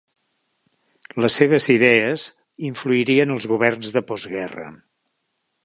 [1.25, 2.25] Les seves idees
[2.71, 4.67] influïren els governs de postguerra.